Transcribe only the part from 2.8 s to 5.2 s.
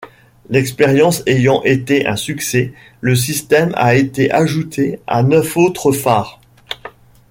le système a été ajouté